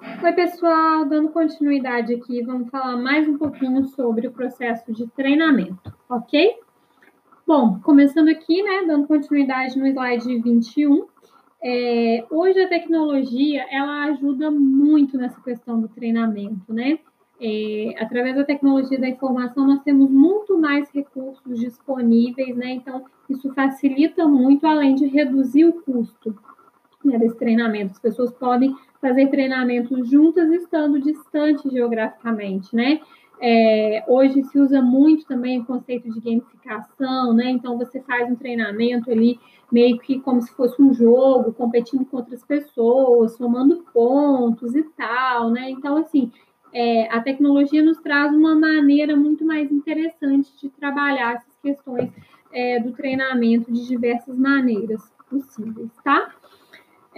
Oi, 0.00 0.32
pessoal, 0.32 1.04
dando 1.06 1.30
continuidade 1.30 2.14
aqui, 2.14 2.40
vamos 2.42 2.70
falar 2.70 2.96
mais 2.96 3.26
um 3.28 3.36
pouquinho 3.36 3.84
sobre 3.88 4.28
o 4.28 4.32
processo 4.32 4.92
de 4.92 5.08
treinamento, 5.08 5.92
ok? 6.08 6.54
Bom, 7.44 7.80
começando 7.80 8.28
aqui, 8.28 8.62
né, 8.62 8.84
dando 8.86 9.08
continuidade 9.08 9.76
no 9.76 9.88
slide 9.88 10.38
21, 10.38 11.04
é, 11.60 12.24
hoje 12.30 12.60
a 12.60 12.68
tecnologia, 12.68 13.66
ela 13.72 14.04
ajuda 14.04 14.52
muito 14.52 15.18
nessa 15.18 15.40
questão 15.40 15.80
do 15.80 15.88
treinamento, 15.88 16.72
né? 16.72 17.00
É, 17.40 17.94
através 17.98 18.36
da 18.36 18.44
tecnologia 18.44 19.00
da 19.00 19.08
informação, 19.08 19.66
nós 19.66 19.82
temos 19.82 20.08
muito 20.10 20.56
mais 20.56 20.88
recursos 20.90 21.58
disponíveis, 21.58 22.56
né? 22.56 22.70
Então, 22.70 23.04
isso 23.28 23.52
facilita 23.52 24.28
muito, 24.28 24.64
além 24.64 24.94
de 24.94 25.06
reduzir 25.06 25.64
o 25.64 25.72
custo 25.82 26.36
né, 27.04 27.18
desse 27.18 27.36
treinamento. 27.36 27.92
As 27.92 27.98
pessoas 27.98 28.32
podem 28.32 28.74
fazer 29.00 29.28
treinamentos 29.28 30.08
juntas, 30.08 30.50
estando 30.50 31.00
distantes 31.00 31.70
geograficamente, 31.70 32.74
né? 32.74 33.00
É, 33.40 34.04
hoje 34.08 34.42
se 34.44 34.58
usa 34.58 34.82
muito 34.82 35.24
também 35.24 35.60
o 35.60 35.64
conceito 35.64 36.10
de 36.10 36.20
gamificação, 36.20 37.32
né? 37.32 37.50
Então, 37.50 37.78
você 37.78 38.00
faz 38.00 38.28
um 38.28 38.34
treinamento 38.34 39.10
ali, 39.10 39.38
meio 39.70 39.98
que 39.98 40.18
como 40.20 40.42
se 40.42 40.52
fosse 40.54 40.80
um 40.82 40.92
jogo, 40.92 41.52
competindo 41.52 42.04
com 42.04 42.16
outras 42.16 42.44
pessoas, 42.44 43.36
somando 43.36 43.84
pontos 43.92 44.74
e 44.74 44.82
tal, 44.96 45.50
né? 45.50 45.70
Então, 45.70 45.96
assim, 45.98 46.32
é, 46.72 47.08
a 47.14 47.20
tecnologia 47.20 47.82
nos 47.82 47.98
traz 47.98 48.34
uma 48.34 48.54
maneira 48.54 49.16
muito 49.16 49.44
mais 49.44 49.70
interessante 49.70 50.50
de 50.60 50.68
trabalhar 50.70 51.34
essas 51.34 51.56
questões 51.62 52.10
é, 52.52 52.80
do 52.80 52.92
treinamento 52.92 53.72
de 53.72 53.86
diversas 53.86 54.36
maneiras 54.36 55.12
possíveis, 55.30 55.90
tá? 56.02 56.34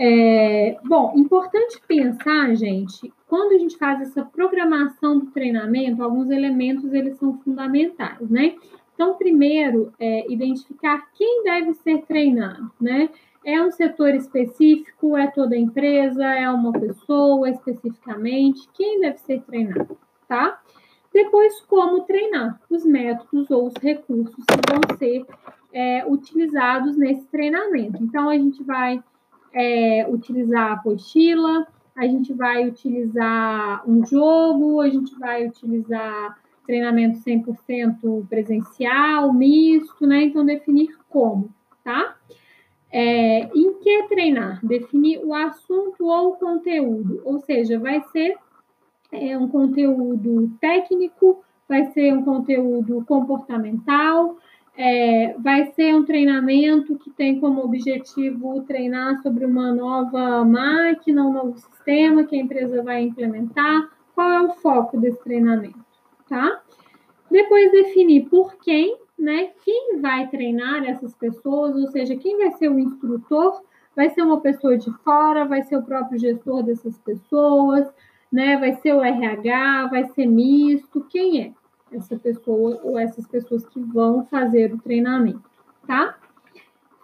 É, 0.03 0.79
bom, 0.83 1.13
importante 1.15 1.79
pensar, 1.87 2.55
gente, 2.55 3.13
quando 3.29 3.53
a 3.53 3.59
gente 3.59 3.77
faz 3.77 4.01
essa 4.01 4.25
programação 4.25 5.19
do 5.19 5.27
treinamento, 5.27 6.03
alguns 6.03 6.31
elementos 6.31 6.91
eles 6.95 7.19
são 7.19 7.39
fundamentais, 7.41 8.31
né? 8.31 8.57
Então, 8.95 9.19
primeiro, 9.19 9.92
é, 9.98 10.27
identificar 10.33 11.07
quem 11.12 11.45
deve 11.45 11.75
ser 11.75 12.01
treinado, 12.07 12.73
né? 12.81 13.11
É 13.45 13.61
um 13.61 13.70
setor 13.70 14.15
específico? 14.15 15.19
É 15.19 15.27
toda 15.27 15.55
a 15.55 15.59
empresa? 15.59 16.25
É 16.25 16.48
uma 16.48 16.73
pessoa 16.73 17.51
especificamente? 17.51 18.70
Quem 18.73 19.01
deve 19.01 19.19
ser 19.19 19.42
treinado, 19.42 19.98
tá? 20.27 20.62
Depois, 21.12 21.61
como 21.69 22.05
treinar 22.05 22.59
os 22.70 22.87
métodos 22.87 23.51
ou 23.51 23.67
os 23.67 23.75
recursos 23.75 24.47
que 24.47 24.73
vão 24.73 24.97
ser 24.97 25.27
é, 25.75 26.07
utilizados 26.07 26.97
nesse 26.97 27.27
treinamento. 27.27 28.03
Então, 28.03 28.31
a 28.31 28.35
gente 28.35 28.62
vai 28.64 29.03
é, 29.53 30.06
utilizar 30.09 30.70
a 30.70 30.73
apostila, 30.75 31.67
a 31.97 32.06
gente 32.06 32.33
vai 32.33 32.67
utilizar 32.67 33.89
um 33.89 34.05
jogo, 34.07 34.81
a 34.81 34.89
gente 34.89 35.15
vai 35.19 35.47
utilizar 35.47 36.39
treinamento 36.67 37.19
100% 37.19 38.29
presencial, 38.29 39.33
misto, 39.33 40.07
né? 40.07 40.25
Então, 40.25 40.45
definir 40.45 40.97
como, 41.09 41.51
tá? 41.83 42.17
É, 42.92 43.42
em 43.55 43.75
que 43.75 44.05
treinar? 44.05 44.65
Definir 44.65 45.20
o 45.25 45.34
assunto 45.34 46.07
ou 46.07 46.31
o 46.31 46.37
conteúdo, 46.37 47.20
ou 47.25 47.39
seja, 47.41 47.79
vai 47.79 48.01
ser 48.12 48.37
é, 49.12 49.37
um 49.37 49.48
conteúdo 49.48 50.51
técnico, 50.61 51.42
vai 51.69 51.85
ser 51.92 52.12
um 52.12 52.23
conteúdo 52.23 53.05
comportamental, 53.07 54.37
é, 54.83 55.34
vai 55.39 55.67
ser 55.73 55.95
um 55.95 56.06
treinamento 56.06 56.97
que 56.97 57.11
tem 57.11 57.39
como 57.39 57.62
objetivo 57.62 58.62
treinar 58.62 59.20
sobre 59.23 59.45
uma 59.45 59.75
nova 59.75 60.42
máquina, 60.42 61.23
um 61.23 61.34
novo 61.34 61.59
sistema 61.59 62.25
que 62.25 62.34
a 62.34 62.39
empresa 62.41 62.83
vai 62.83 63.03
implementar. 63.03 63.91
Qual 64.14 64.31
é 64.31 64.41
o 64.41 64.55
foco 64.55 64.98
desse 64.98 65.23
treinamento, 65.23 65.84
tá? 66.27 66.62
Depois 67.31 67.70
definir 67.70 68.31
por 68.31 68.56
quem 68.56 68.96
né, 69.18 69.51
quem 69.63 70.01
vai 70.01 70.27
treinar 70.29 70.83
essas 70.89 71.14
pessoas, 71.14 71.77
ou 71.77 71.86
seja, 71.89 72.17
quem 72.17 72.39
vai 72.39 72.52
ser 72.52 72.70
o 72.70 72.79
instrutor, 72.79 73.61
vai 73.95 74.08
ser 74.08 74.23
uma 74.23 74.41
pessoa 74.41 74.79
de 74.79 74.91
fora, 75.05 75.45
vai 75.45 75.62
ser 75.62 75.77
o 75.77 75.83
próprio 75.83 76.18
gestor 76.18 76.62
dessas 76.62 76.97
pessoas, 76.97 77.86
né, 78.33 78.57
vai 78.57 78.73
ser 78.77 78.95
o 78.95 79.02
RH, 79.02 79.89
vai 79.89 80.05
ser 80.07 80.24
misto, 80.24 81.07
quem 81.11 81.42
é 81.42 81.60
essa 81.92 82.17
pessoa 82.18 82.80
ou 82.83 82.98
essas 82.98 83.27
pessoas 83.27 83.67
que 83.67 83.80
vão 83.80 84.24
fazer 84.27 84.73
o 84.73 84.78
treinamento, 84.78 85.42
tá? 85.86 86.17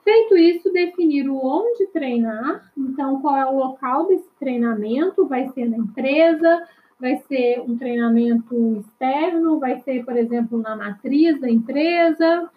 Feito 0.04 0.36
isso, 0.36 0.72
definir 0.72 1.28
o 1.28 1.36
onde 1.36 1.86
treinar, 1.88 2.72
então 2.78 3.20
qual 3.20 3.36
é 3.36 3.44
o 3.46 3.56
local 3.56 4.06
desse 4.06 4.30
treinamento, 4.38 5.26
vai 5.26 5.48
ser 5.48 5.68
na 5.68 5.76
empresa, 5.76 6.62
vai 6.98 7.16
ser 7.28 7.60
um 7.60 7.76
treinamento 7.76 8.76
externo, 8.76 9.58
vai 9.58 9.80
ser, 9.80 10.04
por 10.04 10.16
exemplo, 10.16 10.58
na 10.58 10.76
matriz 10.76 11.40
da 11.40 11.50
empresa, 11.50 12.48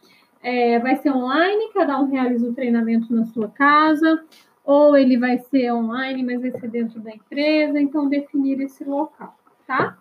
é, 0.41 0.79
vai 0.79 0.95
ser 0.97 1.11
online, 1.11 1.71
cada 1.73 1.99
um 1.99 2.05
realiza 2.05 2.47
o 2.47 2.53
treinamento 2.53 3.13
na 3.13 3.25
sua 3.25 3.49
casa, 3.49 4.23
ou 4.63 4.95
ele 4.95 5.17
vai 5.17 5.39
ser 5.39 5.73
online, 5.73 6.23
mas 6.23 6.41
vai 6.41 6.51
ser 6.51 6.69
dentro 6.69 6.99
da 6.99 7.11
empresa, 7.11 7.79
então 7.79 8.07
definir 8.07 8.61
esse 8.61 8.83
local, 8.83 9.35
tá? 9.65 9.97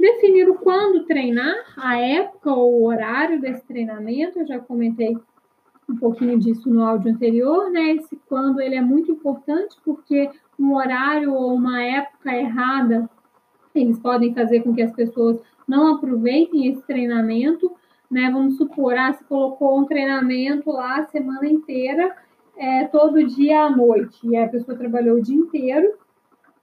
Definir 0.00 0.48
o 0.48 0.54
quando 0.54 1.04
treinar, 1.04 1.54
a 1.76 1.98
época 1.98 2.50
ou 2.50 2.80
o 2.80 2.86
horário 2.86 3.38
desse 3.38 3.62
treinamento, 3.66 4.38
eu 4.38 4.46
já 4.46 4.58
comentei 4.58 5.14
um 5.86 5.96
pouquinho 5.96 6.38
disso 6.38 6.70
no 6.70 6.82
áudio 6.82 7.12
anterior, 7.12 7.70
né? 7.70 7.96
Esse 7.96 8.18
quando 8.26 8.62
ele 8.62 8.76
é 8.76 8.80
muito 8.80 9.12
importante 9.12 9.76
porque 9.84 10.30
um 10.58 10.74
horário 10.74 11.34
ou 11.34 11.52
uma 11.52 11.82
época 11.82 12.34
errada 12.34 13.10
eles 13.74 13.98
podem 13.98 14.32
fazer 14.32 14.62
com 14.62 14.74
que 14.74 14.80
as 14.80 14.92
pessoas 14.92 15.38
não 15.68 15.94
aproveitem 15.94 16.68
esse 16.68 16.80
treinamento, 16.82 17.70
né? 18.10 18.30
Vamos 18.30 18.56
supor, 18.56 18.96
ah, 18.96 19.12
se 19.12 19.22
colocou 19.24 19.78
um 19.78 19.84
treinamento 19.84 20.70
lá 20.70 21.00
a 21.00 21.06
semana 21.08 21.46
inteira, 21.46 22.16
é, 22.56 22.84
todo 22.86 23.26
dia 23.26 23.64
à 23.64 23.70
noite, 23.70 24.26
e 24.26 24.34
a 24.34 24.48
pessoa 24.48 24.78
trabalhou 24.78 25.18
o 25.18 25.22
dia 25.22 25.36
inteiro, 25.36 25.92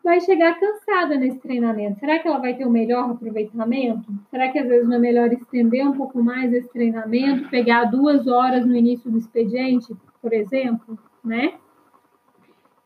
vai 0.08 0.22
chegar 0.22 0.58
cansada 0.58 1.18
nesse 1.18 1.38
treinamento. 1.40 2.00
Será 2.00 2.18
que 2.18 2.26
ela 2.30 2.40
vai 2.40 2.54
ter 2.54 2.66
o 2.66 2.72
melhor 2.72 3.12
aproveitamento? 3.12 4.10
Será 4.30 4.48
que 4.48 4.58
às 4.58 4.66
vezes 4.66 4.88
não 4.88 4.96
é 4.96 5.00
melhor 5.00 5.34
estender 5.34 5.86
um 5.86 5.92
pouco 5.92 6.24
mais 6.24 6.54
esse 6.54 6.72
treinamento, 6.72 7.50
pegar 7.50 7.84
duas 7.84 8.26
horas 8.26 8.66
no 8.66 8.74
início 8.74 9.12
do 9.12 9.18
expediente, 9.18 9.94
por 10.22 10.32
exemplo, 10.32 10.98
né? 11.22 11.56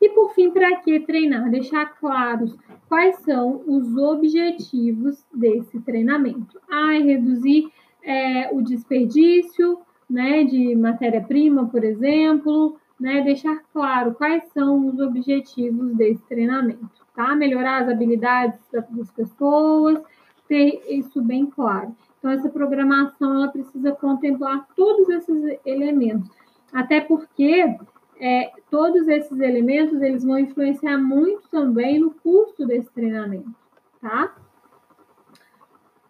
E 0.01 0.09
por 0.09 0.33
fim, 0.33 0.49
para 0.49 0.77
que 0.77 0.99
treinar? 1.01 1.51
Deixar 1.51 1.85
claros 1.99 2.57
quais 2.89 3.17
são 3.17 3.61
os 3.67 3.95
objetivos 3.97 5.23
desse 5.31 5.79
treinamento. 5.81 6.59
Ah, 6.67 6.95
é 6.95 7.01
reduzir 7.01 7.69
é, 8.03 8.49
o 8.51 8.63
desperdício 8.63 9.77
né, 10.09 10.43
de 10.43 10.75
matéria-prima, 10.75 11.67
por 11.67 11.83
exemplo, 11.83 12.79
né, 13.01 13.21
deixar 13.21 13.63
claro 13.73 14.13
quais 14.13 14.43
são 14.53 14.87
os 14.87 14.99
objetivos 14.99 15.95
desse 15.95 16.21
treinamento, 16.27 16.87
tá? 17.15 17.35
Melhorar 17.35 17.81
as 17.81 17.89
habilidades 17.89 18.59
das 18.71 19.09
pessoas, 19.11 19.99
ter 20.47 20.83
isso 20.87 21.19
bem 21.19 21.47
claro. 21.47 21.95
Então, 22.19 22.29
essa 22.29 22.47
programação 22.47 23.33
ela 23.33 23.47
precisa 23.47 23.91
contemplar 23.93 24.67
todos 24.75 25.09
esses 25.09 25.59
elementos, 25.65 26.29
até 26.71 27.01
porque 27.01 27.75
é, 28.19 28.51
todos 28.69 29.07
esses 29.07 29.39
elementos 29.39 29.99
eles 29.99 30.23
vão 30.23 30.37
influenciar 30.37 30.99
muito 30.99 31.49
também 31.49 31.99
no 31.99 32.11
custo 32.11 32.67
desse 32.67 32.91
treinamento, 32.91 33.51
tá? 33.99 34.35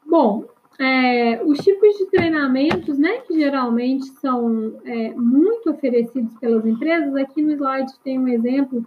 Bom, 0.06 0.44
é, 0.82 1.40
os 1.46 1.60
tipos 1.60 1.96
de 1.96 2.08
treinamentos, 2.08 2.98
né, 2.98 3.20
que 3.20 3.36
geralmente 3.36 4.08
são 4.20 4.80
é, 4.84 5.14
muito 5.14 5.70
oferecidos 5.70 6.34
pelas 6.40 6.66
empresas, 6.66 7.16
aqui 7.18 7.40
no 7.44 7.52
slide 7.52 7.92
tem 8.04 8.18
um 8.18 8.28
exemplo 8.28 8.84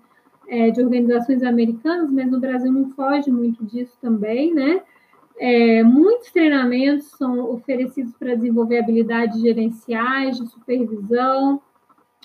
é, 0.49 0.73
de 0.73 0.83
organizações 0.83 1.45
americanas, 1.45 2.11
mas 2.11 2.29
no 2.29 2.41
Brasil 2.41 2.73
não 2.73 2.91
foge 2.91 3.31
muito 3.31 3.65
disso 3.65 3.97
também, 4.01 4.53
né? 4.53 4.83
É, 5.39 5.85
muitos 5.85 6.33
treinamentos 6.33 7.07
são 7.17 7.53
oferecidos 7.53 8.13
para 8.17 8.35
desenvolver 8.35 8.79
habilidades 8.79 9.41
gerenciais, 9.41 10.37
de 10.37 10.49
supervisão, 10.49 11.63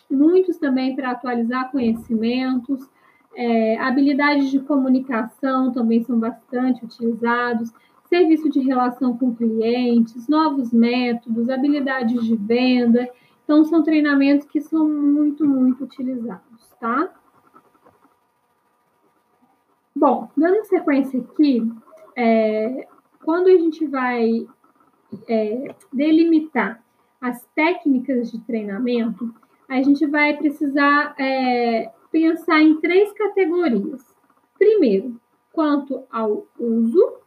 muitos 0.10 0.58
também 0.58 0.96
para 0.96 1.12
atualizar 1.12 1.72
conhecimentos, 1.72 2.90
é, 3.36 3.78
habilidades 3.78 4.50
de 4.50 4.60
comunicação 4.62 5.72
também 5.72 6.04
são 6.04 6.20
bastante 6.20 6.84
utilizados, 6.84 7.72
serviço 8.10 8.50
de 8.50 8.60
relação 8.60 9.16
com 9.16 9.34
clientes, 9.34 10.28
novos 10.28 10.74
métodos, 10.74 11.50
habilidades 11.50 12.24
de 12.26 12.36
venda. 12.36 13.10
Então, 13.44 13.64
são 13.64 13.84
treinamentos 13.84 14.48
que 14.48 14.60
são 14.60 14.90
muito, 14.90 15.48
muito 15.48 15.84
utilizados, 15.84 16.68
tá? 16.80 17.14
Bom, 19.96 20.30
dando 20.36 20.66
sequência 20.66 21.20
aqui, 21.20 21.72
é, 22.16 22.88
quando 23.24 23.48
a 23.48 23.58
gente 23.58 23.86
vai 23.86 24.48
é, 25.28 25.76
delimitar 25.92 26.84
as 27.22 27.46
técnicas 27.54 28.32
de 28.32 28.40
treinamento, 28.42 29.34
a 29.68 29.82
gente 29.82 30.06
vai 30.06 30.36
precisar 30.38 31.16
é, 31.20 31.92
pensar 32.12 32.62
em 32.62 32.80
três 32.80 33.12
categorias. 33.14 34.04
Primeiro, 34.58 35.20
quanto 35.52 36.04
ao 36.10 36.48
uso, 36.58 37.19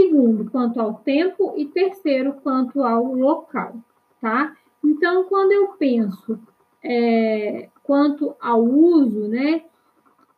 segundo, 0.00 0.50
quanto 0.50 0.80
ao 0.80 0.94
tempo 0.94 1.52
e 1.56 1.66
terceiro, 1.66 2.34
quanto 2.42 2.82
ao 2.82 3.14
local, 3.14 3.74
tá? 4.20 4.56
Então, 4.82 5.24
quando 5.24 5.52
eu 5.52 5.68
penso 5.78 6.38
é, 6.82 7.68
quanto 7.82 8.34
ao 8.40 8.62
uso, 8.62 9.28
né, 9.28 9.62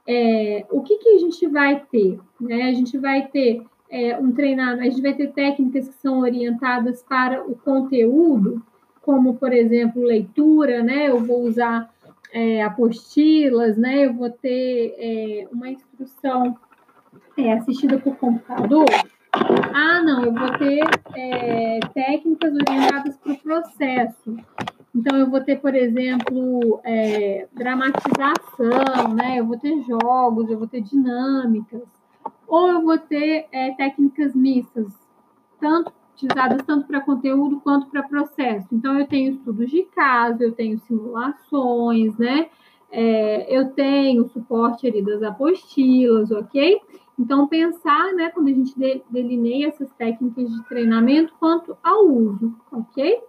é, 0.07 0.67
o 0.69 0.83
que, 0.83 0.99
que 0.99 1.11
a 1.11 1.19
gente 1.19 1.47
vai 1.47 1.81
ter? 1.91 2.19
Né? 2.41 2.65
A 2.65 2.73
gente 2.73 2.99
vai 2.99 3.29
ter 3.29 3.63
é, 3.89 4.19
um 4.19 4.33
treinamento, 4.33 4.83
a 4.83 4.91
gente 4.91 5.03
vai 5.03 5.15
ter 5.15 5.33
técnicas 5.33 5.89
que 5.89 5.95
são 5.95 6.21
orientadas 6.21 7.05
para 7.05 7.47
o 7.47 7.55
conteúdo, 7.55 8.61
como, 9.01 9.35
por 9.35 9.53
exemplo, 9.53 10.03
leitura, 10.03 10.83
né? 10.83 11.09
Eu 11.09 11.19
vou 11.21 11.43
usar 11.43 11.93
é, 12.33 12.63
apostilas, 12.63 13.77
né? 13.77 14.07
Eu 14.07 14.15
vou 14.15 14.31
ter 14.31 14.95
é, 14.97 15.49
uma 15.53 15.69
instrução 15.69 16.57
é, 17.37 17.53
assistida 17.53 17.99
por 17.99 18.17
computador. 18.17 18.87
Ah, 19.75 20.03
não, 20.03 20.25
eu 20.25 20.33
vou 20.33 20.59
ter 20.59 20.81
é, 21.17 21.81
técnicas 21.95 22.53
orientadas 22.55 23.17
para 23.17 23.33
o 23.33 23.39
processo. 23.39 24.37
Então, 24.95 25.19
eu 25.19 25.31
vou 25.31 25.41
ter, 25.41 25.61
por 25.61 25.75
exemplo, 25.75 26.81
é, 26.85 27.49
dramatização, 27.53 29.15
né? 29.15 29.39
Eu 29.39 29.47
vou 29.47 29.59
ter 29.59 29.83
jogos, 29.83 30.51
eu 30.51 30.59
vou 30.59 30.69
ter 30.69 30.83
dinâmicas. 30.83 31.83
Ou 32.47 32.69
eu 32.69 32.83
vou 32.83 32.99
ter 32.99 33.47
é, 33.51 33.73
técnicas 33.73 34.35
mistas, 34.35 34.93
tanto 35.59 35.93
utilizadas 36.15 36.63
tanto 36.67 36.87
para 36.87 37.01
conteúdo 37.01 37.61
quanto 37.61 37.87
para 37.87 38.03
processo. 38.03 38.69
Então, 38.71 38.99
eu 38.99 39.07
tenho 39.07 39.33
estudos 39.33 39.71
de 39.71 39.83
caso, 39.85 40.43
eu 40.43 40.53
tenho 40.53 40.79
simulações, 40.81 42.17
né? 42.19 42.49
É, 42.91 43.47
eu 43.57 43.71
tenho 43.71 44.29
suporte 44.29 44.87
ali 44.87 45.03
das 45.03 45.23
apostilas, 45.23 46.31
ok? 46.31 46.79
Então, 47.19 47.47
pensar, 47.47 48.13
né, 48.15 48.31
quando 48.31 48.49
a 48.49 48.53
gente 48.53 48.75
delineia 49.11 49.69
essas 49.69 49.91
técnicas 49.93 50.51
de 50.51 50.65
treinamento, 50.65 51.35
quanto 51.39 51.77
ao 51.83 52.07
uso, 52.07 52.55
ok? 52.71 53.21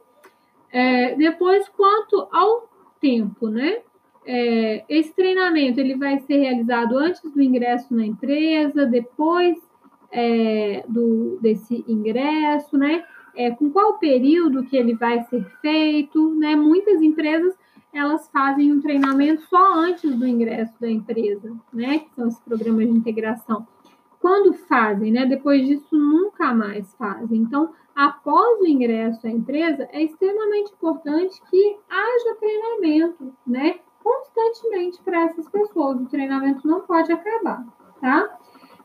É, 0.71 1.15
depois, 1.15 1.67
quanto 1.69 2.27
ao 2.31 2.69
tempo, 2.99 3.49
né? 3.49 3.81
É, 4.25 4.85
esse 4.87 5.13
treinamento 5.13 5.79
ele 5.79 5.95
vai 5.95 6.19
ser 6.21 6.37
realizado 6.37 6.97
antes 6.97 7.21
do 7.21 7.41
ingresso 7.41 7.93
na 7.93 8.05
empresa, 8.05 8.85
depois 8.85 9.57
é, 10.09 10.83
do, 10.87 11.37
desse 11.41 11.83
ingresso, 11.87 12.77
né? 12.77 13.03
É, 13.35 13.51
com 13.51 13.69
qual 13.69 13.97
período 13.97 14.63
que 14.63 14.77
ele 14.77 14.95
vai 14.95 15.23
ser 15.23 15.43
feito, 15.61 16.33
né? 16.35 16.55
Muitas 16.55 17.01
empresas 17.01 17.53
elas 17.93 18.27
fazem 18.29 18.71
um 18.71 18.81
treinamento 18.81 19.43
só 19.43 19.73
antes 19.75 20.15
do 20.15 20.27
ingresso 20.27 20.73
da 20.81 20.89
empresa, 20.89 21.55
né? 21.71 21.99
Que 21.99 22.15
são 22.15 22.27
os 22.27 22.39
programas 22.39 22.87
de 22.87 22.97
integração. 22.97 23.67
Quando 24.19 24.53
fazem, 24.53 25.11
né? 25.11 25.25
Depois 25.25 25.65
disso 25.67 25.95
nunca 25.95 26.53
mais 26.53 26.93
fazem. 26.95 27.39
Então, 27.39 27.71
após 27.95 28.59
o 28.61 28.67
ingresso 28.67 29.27
à 29.27 29.29
empresa, 29.29 29.87
é 29.91 30.01
extremamente 30.01 30.73
importante 30.73 31.41
que 31.49 31.77
haja 31.89 32.35
treinamento, 32.39 33.33
né? 33.45 33.79
Constantemente 34.03 35.01
para 35.03 35.23
essas 35.23 35.47
pessoas. 35.49 36.01
O 36.01 36.05
treinamento 36.05 36.67
não 36.67 36.81
pode 36.81 37.11
acabar, 37.11 37.65
tá? 38.01 38.37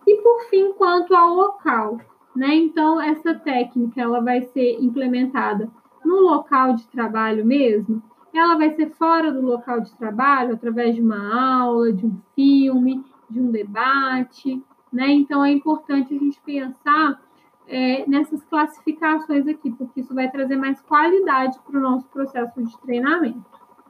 E 0.07 0.17
por 0.23 0.41
fim, 0.51 0.73
quanto 0.73 1.15
ao 1.15 1.35
local, 1.35 1.99
né? 2.37 2.55
Então, 2.55 3.01
essa 3.01 3.35
técnica 3.35 4.01
ela 4.01 4.21
vai 4.21 4.43
ser 4.43 4.79
implementada 4.81 5.71
no 6.05 6.21
local 6.21 6.75
de 6.75 6.87
trabalho 6.89 7.45
mesmo. 7.45 8.03
Ela 8.39 8.57
vai 8.57 8.75
ser 8.75 8.91
fora 8.91 9.33
do 9.33 9.41
local 9.41 9.81
de 9.81 9.95
trabalho, 9.97 10.55
através 10.55 10.95
de 10.95 11.01
uma 11.01 11.63
aula, 11.63 11.93
de 11.93 12.07
um 12.07 12.17
filme, 12.35 13.05
de 13.29 13.41
um 13.41 13.51
debate, 13.51 14.63
né? 14.93 15.09
Então, 15.11 15.45
é 15.45 15.51
importante 15.51 16.15
a 16.15 16.19
gente 16.19 16.41
pensar 16.41 17.21
é, 17.67 18.09
nessas 18.09 18.43
classificações 18.45 19.47
aqui, 19.47 19.71
porque 19.71 20.01
isso 20.01 20.15
vai 20.15 20.31
trazer 20.31 20.57
mais 20.57 20.81
qualidade 20.81 21.59
para 21.61 21.79
o 21.79 21.83
nosso 21.83 22.07
processo 22.07 22.63
de 22.63 22.79
treinamento, 22.81 23.45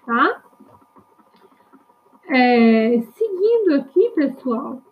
tá? 0.05 0.43
É, 2.29 3.00
seguindo 3.15 3.75
aqui, 3.75 4.11
pessoal, 4.11 4.83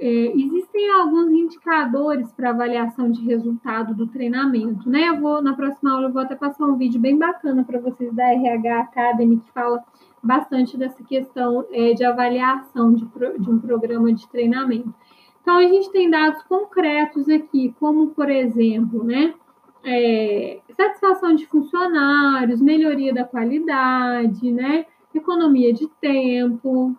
é, 0.00 0.32
existem 0.32 0.90
alguns 0.92 1.30
indicadores 1.32 2.30
para 2.32 2.50
avaliação 2.50 3.10
de 3.10 3.24
resultado 3.24 3.94
do 3.94 4.06
treinamento, 4.06 4.88
né? 4.88 5.08
Eu 5.08 5.20
vou, 5.20 5.42
na 5.42 5.54
próxima 5.54 5.92
aula, 5.92 6.06
eu 6.06 6.12
vou 6.12 6.22
até 6.22 6.36
passar 6.36 6.66
um 6.66 6.76
vídeo 6.76 7.00
bem 7.00 7.18
bacana 7.18 7.64
para 7.64 7.80
vocês 7.80 8.12
da 8.14 8.32
RH 8.32 8.80
Academy, 8.80 9.38
que 9.38 9.50
fala 9.50 9.82
bastante 10.22 10.76
dessa 10.76 11.02
questão 11.02 11.64
é, 11.72 11.94
de 11.94 12.04
avaliação 12.04 12.94
de, 12.94 13.04
de 13.38 13.50
um 13.50 13.58
programa 13.58 14.12
de 14.12 14.28
treinamento. 14.28 14.94
Então, 15.42 15.56
a 15.56 15.62
gente 15.62 15.90
tem 15.90 16.08
dados 16.08 16.42
concretos 16.44 17.28
aqui, 17.28 17.74
como, 17.80 18.08
por 18.08 18.30
exemplo, 18.30 19.02
né? 19.02 19.34
É, 19.82 20.60
satisfação 20.76 21.34
de 21.34 21.46
funcionários, 21.46 22.60
melhoria 22.60 23.12
da 23.12 23.24
qualidade, 23.24 24.52
né? 24.52 24.86
Economia 25.12 25.72
de 25.72 25.88
tempo, 26.00 26.96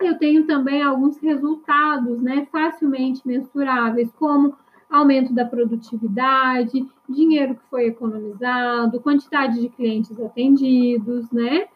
eu 0.00 0.18
tenho 0.18 0.46
também 0.46 0.82
alguns 0.82 1.18
resultados 1.18 2.20
né, 2.20 2.46
facilmente 2.50 3.20
mensuráveis, 3.26 4.10
como 4.18 4.56
aumento 4.90 5.32
da 5.32 5.44
produtividade, 5.44 6.86
dinheiro 7.08 7.54
que 7.54 7.62
foi 7.70 7.86
economizado, 7.86 9.00
quantidade 9.00 9.60
de 9.60 9.68
clientes 9.68 10.20
atendidos, 10.20 11.30
né? 11.30 11.66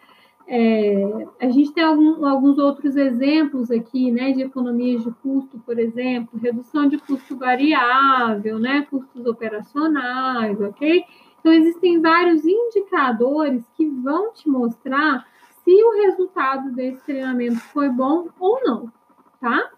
É, 0.47 1.26
a 1.41 1.49
gente 1.49 1.73
tem 1.73 1.82
algum, 1.82 2.26
alguns 2.26 2.59
outros 2.59 2.97
exemplos 2.97 3.71
aqui, 3.71 4.11
né, 4.11 4.32
de 4.32 4.43
economias 4.43 5.03
de 5.03 5.11
custo, 5.23 5.59
por 5.65 5.79
exemplo, 5.79 6.38
redução 6.38 6.87
de 6.87 6.99
custo 6.99 7.37
variável, 7.37 8.59
né, 8.59 8.87
custos 8.91 9.25
operacionais, 9.25 10.61
ok? 10.61 11.03
Então, 11.41 11.53
existem 11.53 12.00
vários 12.00 12.44
indicadores 12.44 13.65
que 13.75 13.87
vão 13.87 14.32
te 14.32 14.49
mostrar 14.49 15.26
se 15.64 15.84
o 15.84 16.02
resultado 16.02 16.72
desse 16.72 17.02
treinamento 17.05 17.58
foi 17.58 17.88
bom 17.88 18.28
ou 18.38 18.61
não, 18.62 18.93
tá? 19.40 19.70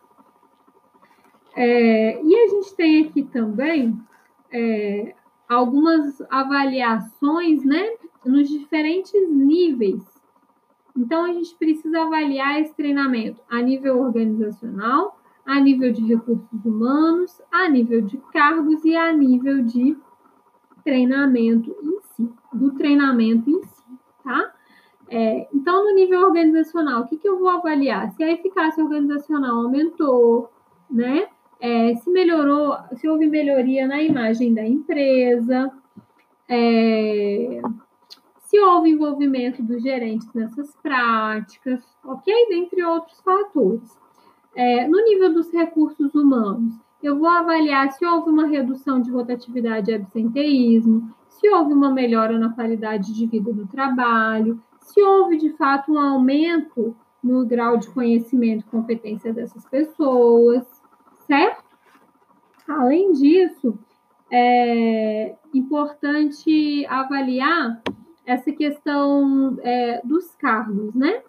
É, 1.55 2.23
e 2.23 2.37
a 2.37 2.49
gente 2.49 2.75
tem 2.75 3.07
aqui 3.07 3.23
também 3.23 3.99
é, 4.53 5.15
algumas 5.49 6.21
avaliações, 6.29 7.65
né, 7.65 7.95
nos 8.25 8.49
diferentes 8.49 9.31
níveis. 9.31 10.03
Então, 10.97 11.25
a 11.25 11.33
gente 11.33 11.55
precisa 11.55 12.03
avaliar 12.03 12.61
esse 12.61 12.75
treinamento 12.75 13.41
a 13.49 13.61
nível 13.63 14.01
organizacional, 14.01 15.19
a 15.45 15.61
nível 15.61 15.93
de 15.93 16.05
recursos 16.05 16.65
humanos, 16.65 17.41
a 17.53 17.69
nível 17.69 18.03
de 18.03 18.17
cargos 18.33 18.85
e 18.85 18.97
a 18.97 19.13
nível 19.13 19.63
de 19.63 19.97
treinamento 20.83 21.75
em 21.83 22.01
si, 22.01 22.33
do 22.53 22.73
treinamento 22.73 23.49
em 23.49 23.63
si, 23.63 23.85
tá? 24.25 24.56
É, 25.09 25.47
então, 25.55 25.85
no 25.85 25.95
nível 25.95 26.21
organizacional, 26.23 27.03
o 27.03 27.07
que, 27.07 27.17
que 27.17 27.29
eu 27.29 27.39
vou 27.39 27.49
avaliar? 27.49 28.11
Se 28.13 28.25
a 28.25 28.33
eficácia 28.33 28.83
organizacional 28.83 29.65
aumentou, 29.65 30.51
né? 30.91 31.29
É, 31.61 31.95
se 31.95 32.11
melhorou, 32.11 32.77
se 32.97 33.09
houve 33.09 33.27
melhoria 33.27 33.87
na 33.87 34.03
imagem 34.03 34.53
da 34.53 34.67
empresa, 34.67 35.73
é, 36.49 37.61
se 38.41 38.61
houve 38.61 38.91
envolvimento 38.91 39.63
dos 39.63 39.83
gerentes 39.83 40.31
nessas 40.35 40.75
práticas, 40.77 41.83
ok? 42.05 42.49
Dentre 42.49 42.85
outros 42.85 43.21
fatores. 43.21 43.97
É, 44.55 44.87
no 44.87 45.03
nível 45.03 45.33
dos 45.33 45.53
recursos 45.53 46.15
humanos, 46.15 46.73
eu 47.03 47.19
vou 47.19 47.29
avaliar 47.29 47.91
se 47.93 48.05
houve 48.05 48.31
uma 48.31 48.47
redução 48.47 49.01
de 49.01 49.11
rotatividade 49.11 49.91
e 49.91 49.95
absenteísmo, 49.95 51.15
se 51.29 51.49
houve 51.51 51.73
uma 51.73 51.91
melhora 51.91 52.39
na 52.39 52.53
qualidade 52.53 53.13
de 53.13 53.27
vida 53.27 53.53
do 53.53 53.67
trabalho, 53.67 54.61
se 54.87 55.03
houve 55.03 55.37
de 55.37 55.51
fato 55.51 55.93
um 55.93 55.99
aumento 55.99 56.97
no 57.23 57.45
grau 57.45 57.77
de 57.77 57.89
conhecimento 57.91 58.61
e 58.61 58.71
competência 58.71 59.33
dessas 59.33 59.65
pessoas, 59.67 60.65
certo? 61.27 61.65
Além 62.69 63.13
disso, 63.13 63.79
é 64.31 65.35
importante 65.53 66.87
avaliar 66.87 67.83
essa 68.25 68.51
questão 68.53 69.57
é, 69.63 70.01
dos 70.05 70.35
cargos, 70.37 70.95
né? 70.95 71.23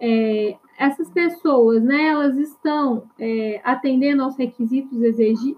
É, 0.00 0.56
essas 0.78 1.10
pessoas, 1.10 1.82
né, 1.82 2.06
elas 2.08 2.38
estão 2.38 3.04
é, 3.18 3.60
atendendo 3.62 4.22
aos 4.22 4.36
requisitos 4.36 4.98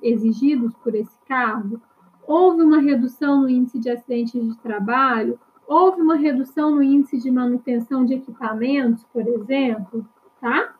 exigidos 0.03 0.75
por 0.83 0.97
esse 0.97 1.17
cargo? 1.29 1.81
Houve 2.27 2.63
uma 2.63 2.81
redução 2.81 3.43
no 3.43 3.49
índice 3.49 3.79
de 3.79 3.89
acidentes 3.89 4.43
de 4.43 4.59
trabalho? 4.59 5.39
Houve 5.67 6.01
uma 6.01 6.17
redução 6.17 6.71
no 6.71 6.83
índice 6.83 7.19
de 7.19 7.31
manutenção 7.31 8.05
de 8.05 8.15
equipamentos, 8.15 9.05
por 9.13 9.27
exemplo, 9.27 10.07
tá? 10.41 10.75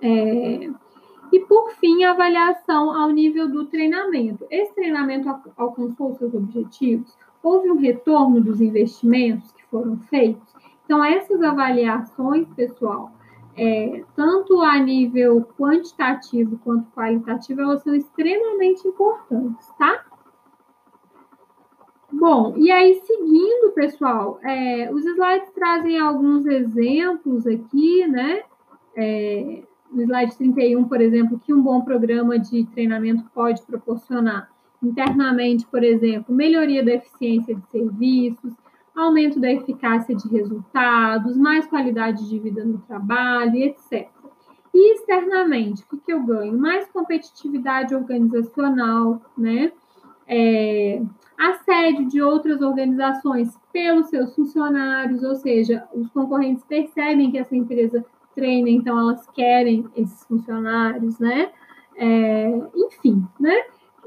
É, 0.00 0.70
e, 1.32 1.40
por 1.40 1.72
fim, 1.72 2.04
a 2.04 2.12
avaliação 2.12 2.90
ao 2.90 3.10
nível 3.10 3.48
do 3.48 3.66
treinamento. 3.66 4.46
Esse 4.50 4.74
treinamento 4.74 5.28
alcançou 5.56 6.14
seus 6.14 6.32
objetivos? 6.34 7.16
Houve 7.42 7.70
um 7.70 7.76
retorno 7.76 8.40
dos 8.40 8.60
investimentos 8.60 9.52
que 9.52 9.64
foram 9.66 9.98
feitos? 10.08 10.54
Então, 10.84 11.04
essas 11.04 11.42
avaliações, 11.42 12.48
pessoal, 12.54 13.12
é, 13.56 14.04
tanto 14.14 14.60
a 14.62 14.78
nível 14.78 15.46
quantitativo 15.58 16.58
quanto 16.64 16.90
qualitativo, 16.92 17.60
elas 17.60 17.82
são 17.82 17.94
extremamente 17.94 18.86
importantes, 18.86 19.68
tá? 19.76 20.04
Bom, 22.10 22.54
e 22.56 22.70
aí 22.70 22.94
seguindo, 23.04 23.72
pessoal, 23.74 24.40
é, 24.42 24.90
os 24.92 25.04
slides 25.04 25.50
trazem 25.54 25.98
alguns 25.98 26.46
exemplos 26.46 27.46
aqui, 27.46 28.06
né? 28.06 28.42
É, 28.96 29.62
no 29.92 30.02
slide 30.02 30.36
31, 30.36 30.84
por 30.84 31.00
exemplo, 31.00 31.38
que 31.38 31.52
um 31.52 31.62
bom 31.62 31.82
programa 31.82 32.38
de 32.38 32.64
treinamento 32.66 33.24
pode 33.34 33.62
proporcionar 33.62 34.50
internamente, 34.82 35.66
por 35.66 35.82
exemplo, 35.82 36.34
melhoria 36.34 36.84
da 36.84 36.94
eficiência 36.94 37.54
de 37.54 37.66
serviços, 37.70 38.54
aumento 38.94 39.38
da 39.38 39.52
eficácia 39.52 40.14
de 40.14 40.28
resultados, 40.28 41.36
mais 41.36 41.66
qualidade 41.66 42.28
de 42.28 42.38
vida 42.38 42.64
no 42.64 42.78
trabalho, 42.78 43.56
etc. 43.56 44.08
E 44.74 44.94
externamente, 44.94 45.84
o 45.92 45.96
que, 45.96 46.12
eu 46.12 46.22
ganho? 46.22 46.58
Mais 46.58 46.86
competitividade 46.88 47.94
organizacional, 47.94 49.20
né? 49.36 49.72
É, 50.28 51.00
assédio 51.38 52.06
de 52.06 52.20
outras 52.20 52.60
organizações 52.60 53.56
pelos 53.72 54.08
seus 54.08 54.34
funcionários, 54.34 55.22
ou 55.22 55.34
seja, 55.36 55.88
os 55.94 56.08
concorrentes 56.10 56.64
percebem 56.64 57.30
que 57.30 57.38
essa 57.38 57.56
empresa 57.56 58.04
treina, 58.34 58.68
então 58.68 58.98
elas 58.98 59.26
querem 59.30 59.86
esses 59.96 60.24
funcionários, 60.24 61.18
né? 61.18 61.50
É, 61.96 62.62
enfim, 62.76 63.24
né? 63.40 63.56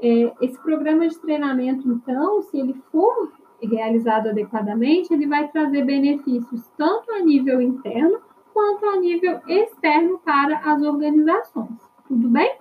É, 0.00 0.32
esse 0.40 0.58
programa 0.62 1.06
de 1.08 1.18
treinamento, 1.20 1.88
então, 1.88 2.42
se 2.42 2.58
ele 2.58 2.74
for 2.90 3.32
realizado 3.62 4.28
adequadamente, 4.28 5.12
ele 5.12 5.26
vai 5.26 5.48
trazer 5.48 5.84
benefícios 5.84 6.66
tanto 6.76 7.12
a 7.12 7.20
nível 7.20 7.60
interno 7.60 8.20
quanto 8.52 8.84
a 8.86 8.96
nível 8.96 9.40
externo 9.46 10.18
para 10.18 10.58
as 10.58 10.82
organizações. 10.82 11.78
Tudo 12.08 12.28
bem? 12.28 12.56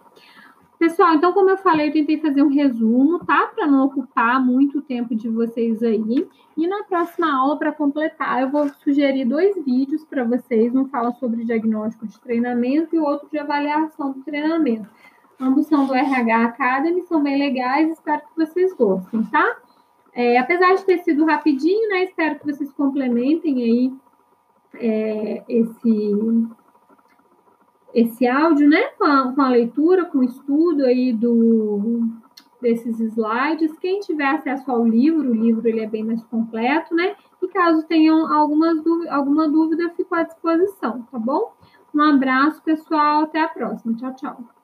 Pessoal, 0.82 1.14
então, 1.14 1.32
como 1.32 1.48
eu 1.48 1.58
falei, 1.58 1.90
eu 1.90 1.94
tentei 1.94 2.20
fazer 2.20 2.42
um 2.42 2.48
resumo, 2.48 3.20
tá? 3.20 3.52
Para 3.54 3.68
não 3.68 3.86
ocupar 3.86 4.44
muito 4.44 4.82
tempo 4.82 5.14
de 5.14 5.30
vocês 5.30 5.84
aí. 5.84 6.28
E 6.58 6.66
na 6.66 6.82
próxima 6.86 7.32
aula, 7.32 7.56
para 7.56 7.72
completar, 7.72 8.42
eu 8.42 8.50
vou 8.50 8.68
sugerir 8.68 9.26
dois 9.26 9.64
vídeos 9.64 10.04
para 10.04 10.24
vocês. 10.24 10.74
Um 10.74 10.88
fala 10.88 11.12
sobre 11.12 11.46
diagnóstico 11.46 12.08
de 12.08 12.20
treinamento 12.20 12.96
e 12.96 13.00
o 13.00 13.04
outro 13.04 13.30
de 13.30 13.38
avaliação 13.38 14.12
do 14.12 14.24
treinamento. 14.24 14.90
Ambos 15.40 15.68
são 15.68 15.86
do 15.86 15.94
RH 15.94 16.46
Academy, 16.46 17.04
são 17.04 17.22
bem 17.22 17.38
legais, 17.38 17.92
espero 17.92 18.22
que 18.22 18.44
vocês 18.44 18.74
gostem, 18.74 19.24
tá? 19.26 19.58
É, 20.12 20.40
apesar 20.40 20.74
de 20.74 20.84
ter 20.84 20.98
sido 21.04 21.26
rapidinho, 21.26 21.90
né? 21.90 22.06
Espero 22.06 22.40
que 22.40 22.46
vocês 22.48 22.74
complementem 22.74 23.62
aí 23.62 23.94
é, 24.80 25.44
esse, 25.48 26.12
esse 27.94 28.28
áudio, 28.28 28.68
né? 28.68 28.82
Com 28.98 29.06
a, 29.06 29.34
com 29.34 29.42
a, 29.42 29.50
leitura, 29.50 30.06
com 30.06 30.20
o 30.20 30.24
estudo 30.24 30.86
aí 30.86 31.14
do, 31.14 32.02
desses 32.62 33.00
slides. 33.00 33.78
Quem 33.80 34.00
tiver 34.00 34.28
acesso 34.28 34.70
ao 34.72 34.86
livro, 34.86 35.30
o 35.30 35.36
livro 35.36 35.68
ele 35.68 35.82
é 35.82 35.88
bem 35.88 36.04
mais 36.04 36.24
completo, 36.24 36.94
né? 36.96 37.16
E 37.42 37.48
caso 37.48 37.88
tenham 37.88 38.32
algumas, 38.32 38.78
alguma 39.10 39.50
dúvida, 39.50 39.90
fico 39.96 40.14
à 40.16 40.24
disposição, 40.24 41.02
tá 41.12 41.18
bom? 41.18 41.54
Um 41.94 42.02
abraço, 42.02 42.62
pessoal. 42.64 43.24
Até 43.24 43.42
a 43.42 43.50
próxima. 43.50 43.96
Tchau, 43.96 44.16
tchau. 44.16 44.61